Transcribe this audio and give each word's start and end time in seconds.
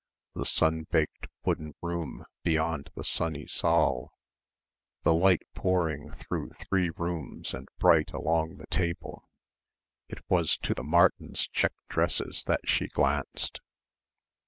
the 0.33 0.45
sunbaked 0.47 1.27
wooden 1.45 1.75
room 1.79 2.25
beyond 2.41 2.89
the 2.95 3.03
sunny 3.03 3.45
saal, 3.45 4.11
the 5.03 5.13
light 5.13 5.43
pouring 5.53 6.09
through 6.13 6.49
three 6.67 6.89
rooms 6.97 7.53
and 7.53 7.67
bright 7.77 8.11
along 8.11 8.57
the 8.57 8.65
table... 8.71 9.29
it 10.09 10.27
was 10.27 10.57
to 10.57 10.73
the 10.73 10.81
Martins' 10.81 11.47
check 11.49 11.73
dresses 11.87 12.43
that 12.47 12.67
she 12.67 12.87
glanced. 12.87 13.61